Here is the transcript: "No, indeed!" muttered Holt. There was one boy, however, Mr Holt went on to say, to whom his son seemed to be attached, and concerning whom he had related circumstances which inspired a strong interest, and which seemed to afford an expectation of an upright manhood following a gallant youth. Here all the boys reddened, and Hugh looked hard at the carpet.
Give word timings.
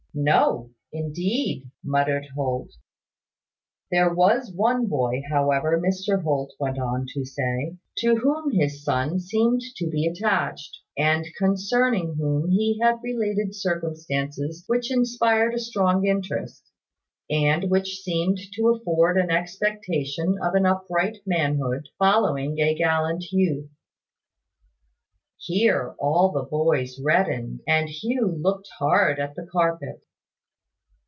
"No, 0.13 0.71
indeed!" 0.91 1.71
muttered 1.85 2.27
Holt. 2.35 2.71
There 3.91 4.13
was 4.13 4.51
one 4.53 4.87
boy, 4.87 5.21
however, 5.29 5.79
Mr 5.79 6.21
Holt 6.21 6.51
went 6.59 6.77
on 6.77 7.05
to 7.13 7.23
say, 7.23 7.77
to 7.99 8.17
whom 8.17 8.51
his 8.51 8.83
son 8.83 9.21
seemed 9.21 9.61
to 9.77 9.87
be 9.89 10.05
attached, 10.05 10.79
and 10.97 11.25
concerning 11.37 12.15
whom 12.15 12.49
he 12.49 12.77
had 12.81 12.99
related 13.01 13.55
circumstances 13.55 14.65
which 14.67 14.91
inspired 14.91 15.53
a 15.53 15.59
strong 15.59 16.05
interest, 16.05 16.65
and 17.29 17.71
which 17.71 18.01
seemed 18.01 18.39
to 18.55 18.67
afford 18.67 19.17
an 19.17 19.31
expectation 19.31 20.35
of 20.43 20.55
an 20.55 20.65
upright 20.65 21.19
manhood 21.25 21.87
following 21.97 22.59
a 22.59 22.75
gallant 22.75 23.31
youth. 23.31 23.71
Here 25.43 25.95
all 25.97 26.31
the 26.31 26.43
boys 26.43 26.99
reddened, 27.01 27.61
and 27.67 27.89
Hugh 27.89 28.27
looked 28.27 28.69
hard 28.77 29.17
at 29.19 29.33
the 29.33 29.47
carpet. 29.51 30.03